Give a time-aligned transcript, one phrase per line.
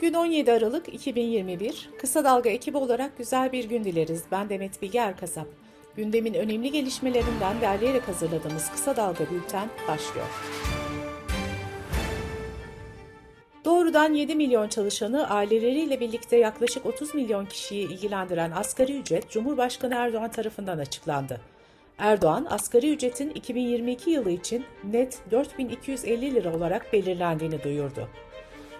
[0.00, 1.90] Bugün 17 Aralık 2021.
[1.98, 4.24] Kısa Dalga ekibi olarak güzel bir gün dileriz.
[4.32, 5.46] Ben Demet Bilge Erkasap.
[5.96, 10.26] Gündemin önemli gelişmelerinden derleyerek hazırladığımız Kısa Dalga Bülten başlıyor.
[13.64, 20.30] Doğrudan 7 milyon çalışanı aileleriyle birlikte yaklaşık 30 milyon kişiyi ilgilendiren asgari ücret Cumhurbaşkanı Erdoğan
[20.30, 21.40] tarafından açıklandı.
[21.98, 28.08] Erdoğan, asgari ücretin 2022 yılı için net 4250 lira olarak belirlendiğini duyurdu.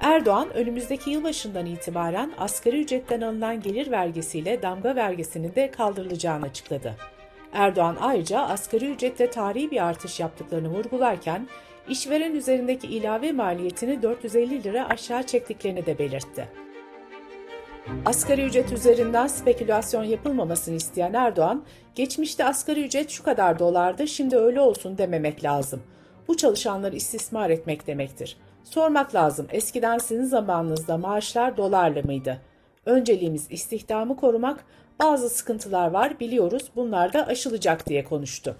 [0.00, 6.94] Erdoğan, önümüzdeki yılbaşından itibaren asgari ücretten alınan gelir vergisiyle damga vergisinin de kaldırılacağını açıkladı.
[7.52, 11.48] Erdoğan ayrıca asgari ücrette tarihi bir artış yaptıklarını vurgularken,
[11.88, 16.48] işveren üzerindeki ilave maliyetini 450 lira aşağı çektiklerini de belirtti.
[18.06, 24.60] Asgari ücret üzerinden spekülasyon yapılmamasını isteyen Erdoğan, geçmişte asgari ücret şu kadar dolardı, şimdi öyle
[24.60, 25.82] olsun dememek lazım.
[26.28, 28.36] Bu çalışanları istismar etmek demektir.
[28.70, 32.40] Sormak lazım, eskiden sizin zamanınızda maaşlar dolarla mıydı?
[32.86, 34.64] Önceliğimiz istihdamı korumak,
[34.98, 38.56] bazı sıkıntılar var biliyoruz, bunlar da aşılacak diye konuştu.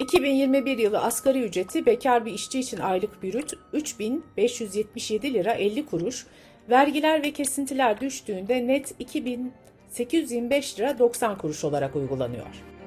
[0.00, 6.26] 2021 yılı asgari ücreti bekar bir işçi için aylık bürüt 3577 lira 50 kuruş,
[6.70, 12.77] vergiler ve kesintiler düştüğünde net 2825 lira 90 kuruş olarak uygulanıyor.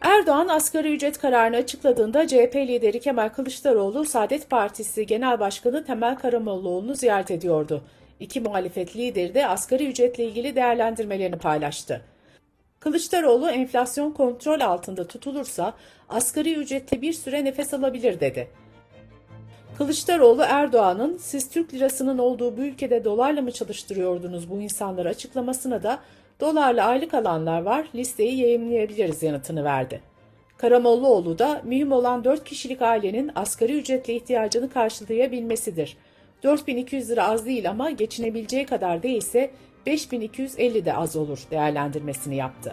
[0.00, 6.94] Erdoğan asgari ücret kararını açıkladığında CHP lideri Kemal Kılıçdaroğlu Saadet Partisi Genel Başkanı Temel Karamollaoğlu'nu
[6.94, 7.82] ziyaret ediyordu.
[8.20, 12.02] İki muhalefet lideri de asgari ücretle ilgili değerlendirmelerini paylaştı.
[12.80, 15.74] Kılıçdaroğlu enflasyon kontrol altında tutulursa
[16.08, 18.48] asgari ücretle bir süre nefes alabilir dedi.
[19.78, 25.98] Kılıçdaroğlu Erdoğan'ın siz Türk lirasının olduğu bu ülkede dolarla mı çalıştırıyordunuz bu insanları açıklamasına da
[26.40, 30.00] dolarla aylık alanlar var listeyi yayınlayabiliriz yanıtını verdi.
[30.56, 35.96] Karamollaoğlu da mühim olan 4 kişilik ailenin asgari ücretle ihtiyacını karşılayabilmesidir.
[36.42, 39.50] 4200 lira az değil ama geçinebileceği kadar değilse
[39.86, 42.72] 5250 de az olur değerlendirmesini yaptı.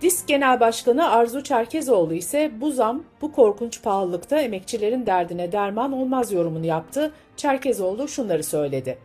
[0.00, 6.32] Disk Genel Başkanı Arzu Çerkezoğlu ise bu zam, bu korkunç pahalılıkta emekçilerin derdine derman olmaz
[6.32, 7.12] yorumunu yaptı.
[7.36, 8.98] Çerkezoğlu şunları söyledi.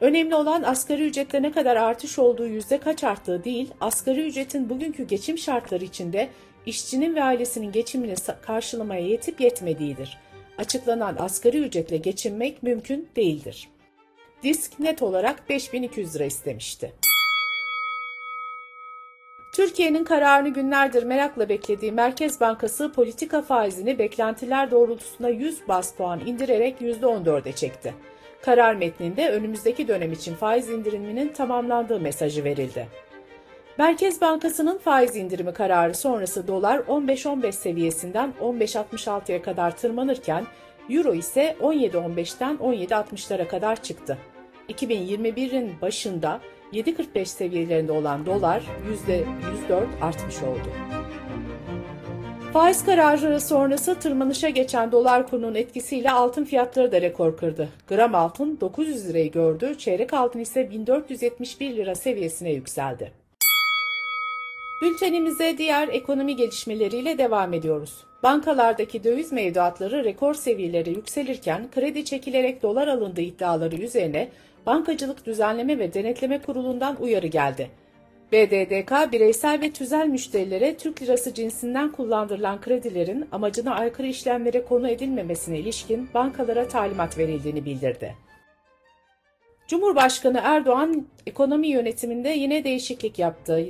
[0.00, 5.06] Önemli olan asgari ücrette ne kadar artış olduğu yüzde kaç arttığı değil, asgari ücretin bugünkü
[5.06, 6.28] geçim şartları içinde
[6.66, 10.18] işçinin ve ailesinin geçimini karşılamaya yetip yetmediğidir.
[10.58, 13.68] Açıklanan asgari ücretle geçinmek mümkün değildir.
[14.42, 16.92] Disk net olarak 5200 lira istemişti.
[19.52, 26.80] Türkiye'nin kararını günlerdir merakla beklediği Merkez Bankası politika faizini beklentiler doğrultusunda 100 bas puan indirerek
[26.80, 27.94] %14'e çekti.
[28.42, 32.88] Karar metninde önümüzdeki dönem için faiz indiriminin tamamlandığı mesajı verildi.
[33.78, 40.46] Merkez Bankası'nın faiz indirimi kararı sonrası dolar 15-15 seviyesinden 15.66'ya kadar tırmanırken
[40.90, 44.18] Euro ise 17.15'ten 17.60'lara kadar çıktı.
[44.68, 46.40] 2021'in başında
[46.72, 48.62] 7.45 seviyelerinde olan dolar
[49.68, 50.99] %104 artmış oldu.
[52.52, 57.68] Faiz kararı sonrası tırmanışa geçen dolar kurunun etkisiyle altın fiyatları da rekor kırdı.
[57.88, 63.12] Gram altın 900 lirayı gördü, çeyrek altın ise 1471 lira seviyesine yükseldi.
[64.82, 68.04] Bültenimize diğer ekonomi gelişmeleriyle devam ediyoruz.
[68.22, 74.28] Bankalardaki döviz mevduatları rekor seviyelere yükselirken kredi çekilerek dolar alındığı iddiaları üzerine
[74.66, 77.70] Bankacılık Düzenleme ve Denetleme Kurulu'ndan uyarı geldi.
[78.32, 85.58] BDDK bireysel ve tüzel müşterilere Türk lirası cinsinden kullandırılan kredilerin amacına aykırı işlemlere konu edilmemesine
[85.58, 88.14] ilişkin bankalara talimat verildiğini bildirdi.
[89.68, 93.66] Cumhurbaşkanı Erdoğan ekonomi yönetiminde yine değişiklik yaptı.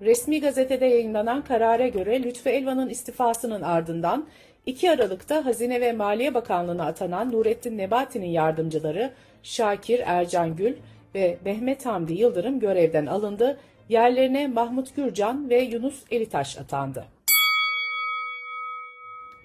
[0.00, 4.26] Resmi gazetede yayınlanan karara göre Lütfü Elvan'ın istifasının ardından
[4.66, 9.10] 2 Aralık'ta Hazine ve Maliye Bakanlığı'na atanan Nurettin Nebati'nin yardımcıları
[9.42, 10.74] Şakir Ercan Gül
[11.14, 13.58] ve Mehmet Hamdi Yıldırım görevden alındı.
[13.90, 17.04] Yerlerine Mahmut Gürcan ve Yunus Elitaş atandı.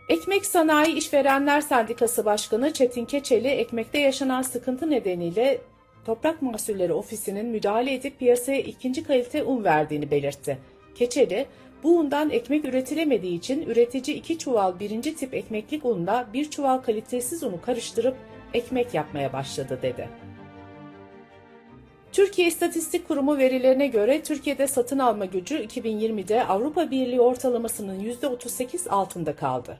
[0.09, 5.61] Ekmek Sanayi İşverenler Sendikası Başkanı Çetin Keçeli, ekmekte yaşanan sıkıntı nedeniyle
[6.05, 10.57] Toprak Mahsulleri Ofisi'nin müdahale edip piyasaya ikinci kalite un verdiğini belirtti.
[10.95, 11.45] Keçeli,
[11.83, 17.43] bu undan ekmek üretilemediği için üretici iki çuval birinci tip ekmeklik unla bir çuval kalitesiz
[17.43, 18.15] unu karıştırıp
[18.53, 20.24] ekmek yapmaya başladı dedi.
[22.15, 29.35] Türkiye İstatistik Kurumu verilerine göre Türkiye'de satın alma gücü 2020'de Avrupa Birliği ortalamasının %38 altında
[29.35, 29.77] kaldı.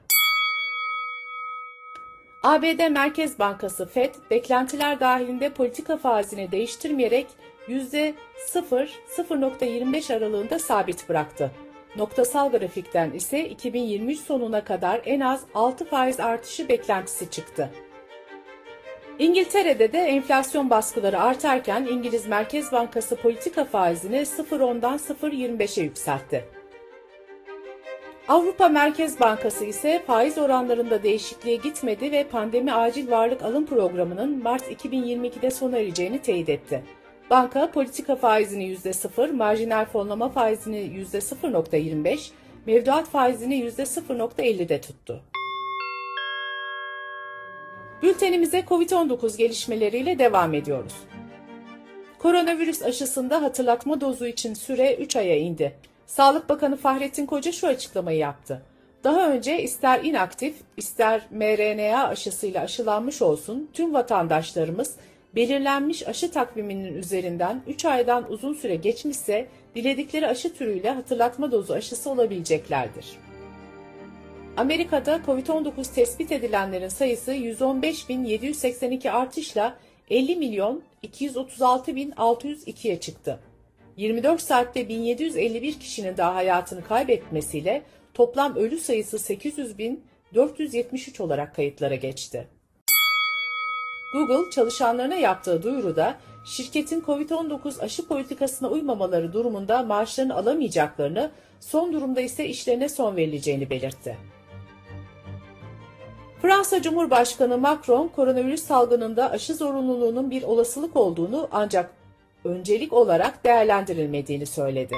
[2.43, 7.27] ABD Merkez Bankası Fed, beklentiler dahilinde politika faizini değiştirmeyerek
[7.67, 11.51] %0-0.25 aralığında sabit bıraktı.
[11.97, 17.69] Noktasal grafikten ise 2023 sonuna kadar en az 6 faiz artışı beklentisi çıktı.
[19.19, 26.45] İngiltere'de de enflasyon baskıları artarken İngiliz Merkez Bankası politika faizini 0.10'dan 0.25'e yükseltti.
[28.27, 34.71] Avrupa Merkez Bankası ise faiz oranlarında değişikliğe gitmedi ve pandemi acil varlık alım programının Mart
[34.71, 36.83] 2022'de sona ereceğini teyit etti.
[37.29, 42.31] Banka politika faizini %0, marjinal fonlama faizini %0.25,
[42.65, 45.21] mevduat faizini %0.50'de tuttu.
[48.05, 50.93] Bültenimize COVID-19 gelişmeleriyle devam ediyoruz.
[52.19, 55.75] Koronavirüs aşısında hatırlatma dozu için süre 3 aya indi.
[56.05, 58.61] Sağlık Bakanı Fahrettin Koca şu açıklamayı yaptı.
[59.03, 64.95] Daha önce ister inaktif, ister mRNA aşısıyla aşılanmış olsun tüm vatandaşlarımız
[65.35, 72.09] belirlenmiş aşı takviminin üzerinden 3 aydan uzun süre geçmişse diledikleri aşı türüyle hatırlatma dozu aşısı
[72.09, 73.24] olabileceklerdir.
[74.57, 79.77] Amerika'da COVID-19 tespit edilenlerin sayısı 115.782 artışla
[80.09, 83.39] 50 milyon 236.602'ye çıktı.
[83.97, 92.47] 24 saatte 1751 kişinin daha hayatını kaybetmesiyle toplam ölü sayısı 800.473 olarak kayıtlara geçti.
[94.13, 102.47] Google çalışanlarına yaptığı duyuruda şirketin COVID-19 aşı politikasına uymamaları durumunda maaşlarını alamayacaklarını, son durumda ise
[102.47, 104.17] işlerine son verileceğini belirtti.
[106.45, 111.89] Fransa Cumhurbaşkanı Macron, koronavirüs salgınında aşı zorunluluğunun bir olasılık olduğunu ancak
[112.43, 114.95] öncelik olarak değerlendirilmediğini söyledi.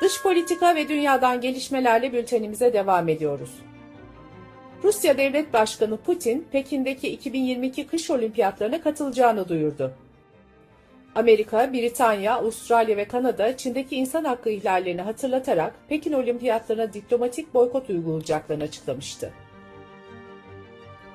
[0.00, 3.50] Dış politika ve dünyadan gelişmelerle bültenimize devam ediyoruz.
[4.84, 9.92] Rusya Devlet Başkanı Putin, Pekin'deki 2022 kış olimpiyatlarına katılacağını duyurdu.
[11.14, 18.64] Amerika, Britanya, Avustralya ve Kanada Çin'deki insan hakkı ihlallerini hatırlatarak Pekin olimpiyatlarına diplomatik boykot uygulayacaklarını
[18.64, 19.32] açıklamıştı.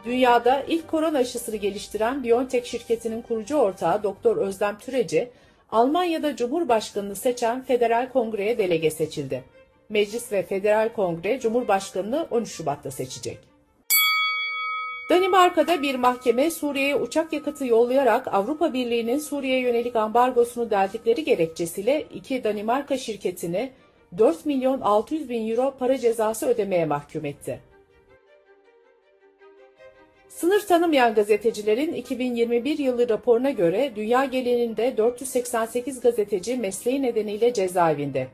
[0.06, 5.30] Dünyada ilk korona aşısını geliştiren BioNTech şirketinin kurucu ortağı Doktor Özlem Türeci,
[5.72, 9.44] Almanya'da Cumhurbaşkanını seçen Federal Kongre'ye delege seçildi.
[9.90, 13.38] Meclis ve Federal Kongre Cumhurbaşkanını 13 Şubat'ta seçecek.
[15.10, 22.44] Danimarka'da bir mahkeme Suriye'ye uçak yakıtı yollayarak Avrupa Birliği'nin Suriye'ye yönelik ambargosunu deldikleri gerekçesiyle iki
[22.44, 23.72] Danimarka şirketini
[24.18, 27.73] 4 milyon 600 bin euro para cezası ödemeye mahkum etti.
[30.35, 38.27] Sınır tanımayan gazetecilerin 2021 yılı raporuna göre dünya genelinde 488 gazeteci mesleği nedeniyle cezaevinde.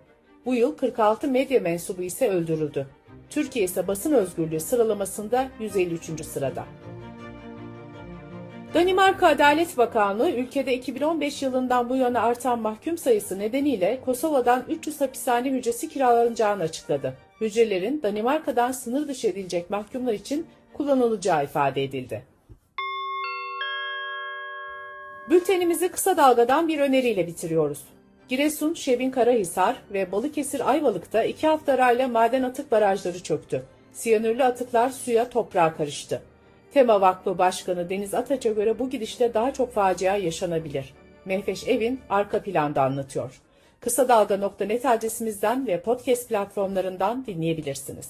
[0.45, 2.87] Bu yıl 46 medya mensubu ise öldürüldü.
[3.29, 6.25] Türkiye ise basın özgürlüğü sıralamasında 153.
[6.25, 6.65] sırada.
[8.73, 15.49] Danimarka Adalet Bakanlığı ülkede 2015 yılından bu yana artan mahkum sayısı nedeniyle Kosova'dan 300 hapishane
[15.49, 17.13] hücresi kiralanacağını açıkladı.
[17.41, 20.47] Hücrelerin Danimarka'dan sınır dışı edilecek mahkumlar için
[20.79, 22.23] kullanılacağı ifade edildi.
[25.29, 27.83] Bültenimizi kısa dalgadan bir öneriyle bitiriyoruz.
[28.27, 33.63] Giresun, Şebin Karahisar ve Balıkesir Ayvalık'ta iki hafta arayla maden atık barajları çöktü.
[33.93, 36.21] Siyanürlü atıklar suya toprağa karıştı.
[36.73, 40.93] Tema Vakfı Başkanı Deniz Ataç'a göre bu gidişle daha çok facia yaşanabilir.
[41.25, 43.41] Mehveş Evin arka planda anlatıyor.
[43.79, 48.09] Kısa Dalga.net adresimizden ve podcast platformlarından dinleyebilirsiniz.